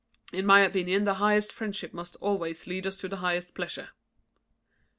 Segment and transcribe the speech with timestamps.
[0.33, 3.89] In my opinion the highest friendship must always lead us to the highest pleasure."